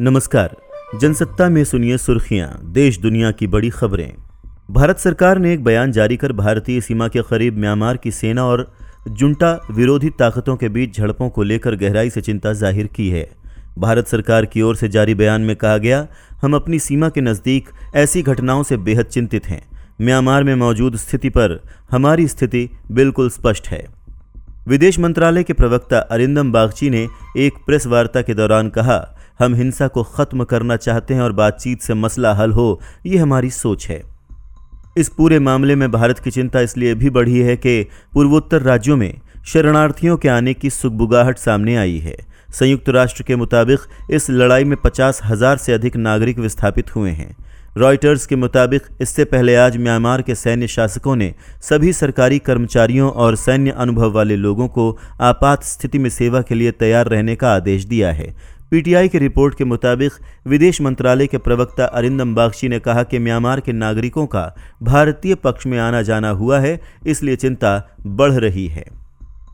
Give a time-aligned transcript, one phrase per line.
[0.00, 0.54] नमस्कार,
[1.00, 4.12] जनसत्ता में सुनिए सुर्खियाँ, देश दुनिया की बड़ी खबरें।
[4.70, 8.64] भारत सरकार ने एक बयान जारी कर भारतीय सीमा के करीब म्यांमार की सेना और
[9.08, 13.28] जुंटा विरोधी ताकतों के बीच झड़पों को लेकर गहराई से चिंता ज़ाहिर की है।
[13.78, 16.06] भारत सरकार की ओर से जारी बयान में कहा गया,
[16.42, 19.62] हम अपनी सीमा के नज़दीक ऐसी घटनाओं से बेहद चिंतित हैं।
[20.00, 21.60] म्यांमार में मौजूद स्थिति पर
[21.90, 23.86] हमारी स्थिति बिल्कुल स्पष्ट है।
[24.68, 29.88] विदेश मंत्रालय के प्रवक्ता अरिंदम बागची ने एक प्रेस वार्ता के दौरान कहा हम हिंसा
[29.88, 34.02] को खत्म करना चाहते हैं और बातचीत से मसला हल हो, ये हमारी सोच है।
[34.98, 37.82] इस पूरे मामले में भारत की चिंता इसलिए भी बढ़ी है कि
[38.14, 42.16] पूर्वोत्तर राज्यों में शरणार्थियों के आने की सुगबुगाहट सामने आई है।
[42.50, 43.80] संयुक्त राष्ट्र के मुताबिक
[44.10, 47.34] इस लड़ाई में पचास हज़ार से अधिक नागरिक विस्थापित हुए हैं।
[47.78, 53.36] रॉयटर्स के मुताबिक इससे पहले आज म्यांमार के सैन्य शासकों ने सभी सरकारी कर्मचारियों और
[53.36, 57.84] सैन्य अनुभव वाले लोगों को आपात स्थिति में सेवा के लिए तैयार रहने का आदेश
[57.84, 58.34] दिया है।
[58.70, 60.12] पीटीआई की रिपोर्ट के मुताबिक
[60.46, 64.44] विदेश मंत्रालय के प्रवक्ता अरिंदम बागची ने कहा कि म्यांमार के नागरिकों का
[64.82, 67.72] भारतीय पक्ष में आना जाना हुआ है, इसलिए चिंता
[68.06, 68.84] बढ़ रही है।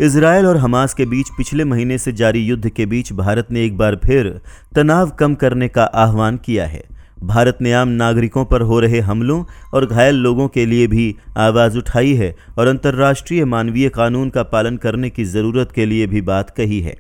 [0.01, 3.77] इसराइल और हमास के बीच पिछले महीने से जारी युद्ध के बीच भारत ने एक
[3.79, 4.29] बार फिर
[4.75, 6.83] तनाव कम करने का आह्वान किया है।
[7.23, 9.43] भारत ने आम नागरिकों पर हो रहे हमलों
[9.75, 14.77] और घायल लोगों के लिए भी आवाज़ उठाई है और अंतर्राष्ट्रीय मानवीय कानून का पालन
[14.77, 16.97] करने की ज़रूरत के लिए भी बात कही है।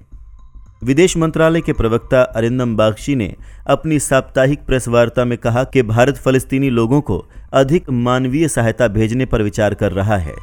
[0.85, 3.35] विदेश मंत्रालय के प्रवक्ता अरिंदम बागशी ने
[3.67, 9.27] अपनी साप्ताहिक प्रेस वार्ता में कहा कि भारत फलस्तीनी लोगों को अधिक मानवीय सहायता भेजने
[9.27, 10.35] पर विचार कर रहा है।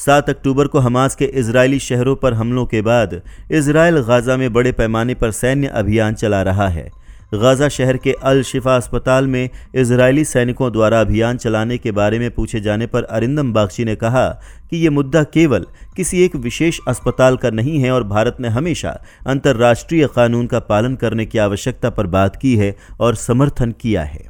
[0.00, 4.72] सात अक्टूबर को हमास के इजरायली शहरों पर हमलों के बाद इसराइल गाजा में बड़े
[4.72, 6.90] पैमाने पर सैन्य अभियान चला रहा है।
[7.34, 12.30] गाजा शहर के अल शिफा अस्पताल में इजरायली सैनिकों द्वारा अभियान चलाने के बारे में
[12.30, 14.26] पूछे जाने पर अरिंदम बागची ने कहा
[14.70, 18.90] कि ये मुद्दा केवल किसी एक विशेष अस्पताल का नहीं है और भारत ने हमेशा
[19.26, 24.28] अंतर्राष्ट्रीय कानून का पालन करने की आवश्यकता पर बात की है और समर्थन किया है।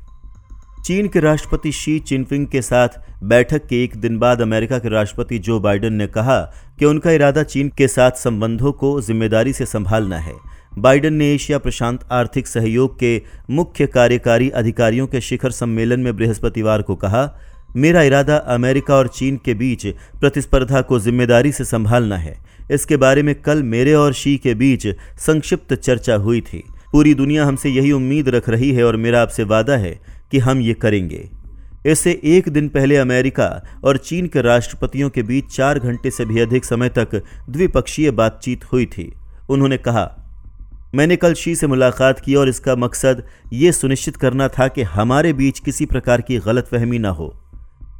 [0.84, 2.88] चीन के राष्ट्रपति शी चिनफिंग के साथ
[3.24, 6.40] बैठक के एक दिन बाद अमेरिका के राष्ट्रपति जो बाइडेन ने कहा
[6.78, 10.34] कि उनका इरादा चीन के साथ संबंधों को ज़िम्मेदारी से संभालना है।
[10.78, 13.20] बाइडेन ने एशिया प्रशांत आर्थिक सहयोग के
[13.50, 17.40] मुख्य कार्यकारी अधिकारियों के शिखर सम्मेलन में बृहस्पतिवार को कहा,
[17.76, 19.86] मेरा इरादा अमेरिका और चीन के बीच
[20.20, 22.36] प्रतिस्पर्धा को ज़िम्मेदारी से संभालना है।
[22.70, 24.86] इसके बारे में कल मेरे और शी के बीच
[25.18, 29.44] संक्षिप्त चर्चा हुई थी। पूरी दुनिया हमसे यही उम्मीद रख रही है और मेरा आपसे
[29.44, 29.98] वादा है
[30.30, 31.28] कि हम ये करेंगे।
[31.86, 33.48] इससे एक दिन पहले अमेरिका
[33.84, 37.14] और चीन के राष्ट्रपतियों के बीच चार घंटे से भी अधिक समय तक
[37.50, 39.12] द्विपक्षीय बातचीत हुई थी।
[39.48, 40.04] उन्होंने कहा
[40.94, 43.22] मैंने कल शी से मुलाकात की और इसका मकसद
[43.52, 47.26] ये सुनिश्चित करना था कि हमारे बीच किसी प्रकार की गलतफहमी ना हो।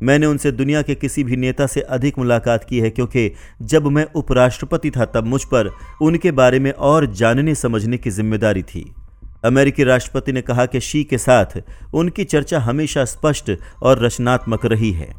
[0.03, 3.31] मैंने उनसे दुनिया के किसी भी नेता से अधिक मुलाकात की है क्योंकि
[3.62, 5.71] जब मैं उपराष्ट्रपति था तब मुझ पर
[6.03, 8.84] उनके बारे में और जानने समझने की ज़िम्मेदारी थी।
[9.44, 11.60] अमेरिकी राष्ट्रपति ने कहा कि शी के साथ
[11.94, 13.50] उनकी चर्चा हमेशा स्पष्ट
[13.83, 15.12] और रचनात्मक रही है।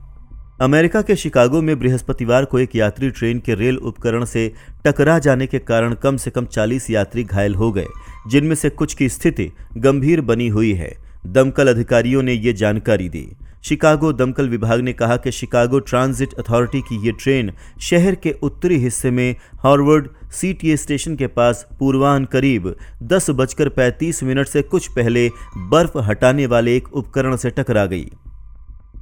[0.60, 4.52] अमेरिका के शिकागो में बृहस्पतिवार को एक यात्री ट्रेन के रेल उपकरण से
[4.86, 7.86] टकरा जाने के कारण कम से कम 40 यात्री घायल हो गए,
[8.28, 10.96] जिनमें से कुछ की स्थिति गंभीर बनी हुई है।
[11.26, 13.28] दमकल अधिकारियों ने ये जानकारी दी।
[13.64, 17.52] शिकागो दमकल विभाग ने कहा कि शिकागो ट्रांजिट अथॉरिटी की ये ट्रेन
[17.82, 24.24] शहर के उत्तरी हिस्से में हार्वर्ड सीटीए स्टेशन के पास पूर्वान करीब दस बजकर पैंतीस
[24.24, 28.12] मिनट से कुछ पहले बर्फ़ हटाने वाले एक उपकरण से टकरा गई।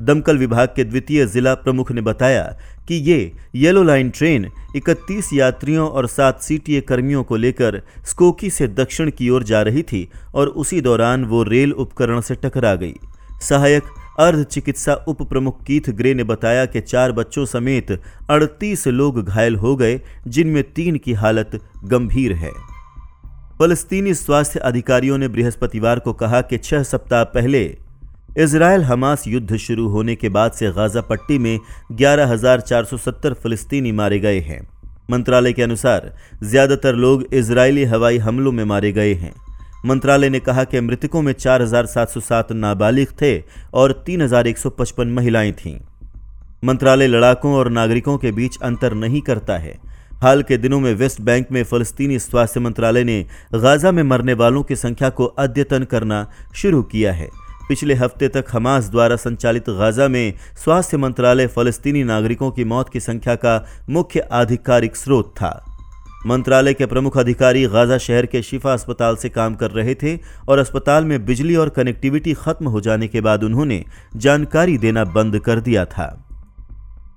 [0.02, 5.90] दमकल विभाग के द्वितीय जिला प्रमुख ने बताया कि ये येलो लाइन ट्रेन 31 यात्रियों
[5.90, 10.48] और सात सीटीए कर्मियों को लेकर स्कोकी से दक्षिण की ओर जा रही थी और
[10.48, 12.94] उसी दौरान वो रेल उपकरण से टकरा गई।
[13.42, 13.84] सहायक
[14.20, 17.92] अर्ध चिकित्सा उप प्रमुख कीथ ग्रे ने बताया कि चार बच्चों समेत
[18.30, 22.52] 38 लोग घायल हो गए, जिनमें तीन की हालत गंभीर है।
[23.60, 27.78] फलस्तीनी स्वास्थ्य अधिकारियों ने बृहस्पतिवार को कहा कि छह सप्ताह पहले
[28.40, 31.60] इसराइल हमास युद्ध शुरू होने के बाद से गाजा पट्टी में
[31.92, 34.68] 11,470 फिलिस्तीनी मारे गए हैं।
[35.12, 36.12] मंत्रालय के अनुसार
[36.44, 39.34] ज़्यादातर लोग इजरायली हवाई हमलों में मारे गए हैं।
[39.86, 43.44] मंत्रालय ने कहा कि मृतकों में 4,707 नाबालिग थे
[43.74, 45.80] और 3,155 महिलाएँ थीं।
[46.64, 49.78] मंत्रालय लड़ाकों और नागरिकों के बीच अंतर नहीं करता है।
[50.22, 54.64] हाल के दिनों में वेस्ट बैंक में फलस्तीनी स्वास्थ्य मंत्रालय ने गाजा में मरने वालों
[54.64, 60.08] की संख्या को अद्यतन करना शुरू किया है। पिछले हफ़्ते तक हमास द्वारा संचालित गाजा
[60.08, 60.34] में
[60.64, 65.66] स्वास्थ्य मंत्रालय फलस्तीनी नागरिकों की मौत की संख्या का मुख्य आधिकारिक स्रोत था।
[66.28, 70.18] मंत्रालय के प्रमुख अधिकारी गाजा शहर के शिफा अस्पताल से काम कर रहे थे
[70.50, 73.84] और अस्पताल में बिजली और कनेक्टिविटी खत्म हो जाने के बाद उन्होंने
[74.16, 76.33] जानकारी देना बंद कर दिया था।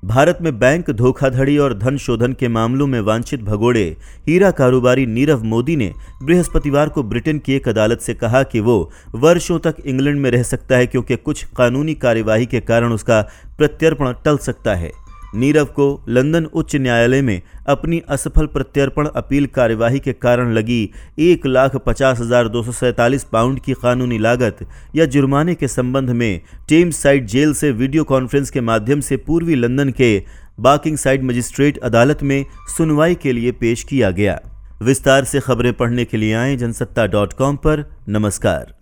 [0.06, 3.84] भारत में बैंक धोखाधड़ी और धन शोधन के मामलों में वांछित भगोड़े,
[4.26, 5.92] हीरा कारोबारी नीरव मोदी ने
[6.22, 8.78] बृहस्पतिवार को ब्रिटेन की एक अदालत से कहा कि वो
[9.14, 13.20] वर्षों तक इंग्लैंड में रह सकता है क्योंकि कुछ कानूनी कार्यवाही के कारण उसका
[13.58, 14.92] प्रत्यर्पण टल सकता है।
[15.36, 20.78] नीरव को लंदन उच्च न्यायालय में अपनी असफल प्रत्यर्पण अपील कार्यवाही के कारण लगी
[21.18, 24.64] एक लाख पचास हज़ार दो सौ सैंतालीस पाउंड की कानूनी लागत
[24.96, 29.54] या जुर्माने के संबंध में टेम्स साइड जेल से वीडियो कॉन्फ्रेंस के माध्यम से पूर्वी
[29.54, 30.12] लंदन के
[30.60, 32.44] बाकिंग साइड मजिस्ट्रेट अदालत में
[32.76, 34.38] सुनवाई के लिए पेश किया गया।
[34.82, 38.76] विस्तार से खबरें पढ़ने के लिए आए जनसत्ता डॉट कॉम पर। नमस्कार।